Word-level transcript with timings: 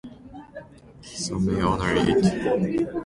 Some 1.03 1.45
may 1.45 1.61
honor 1.61 1.93
it. 1.97 2.89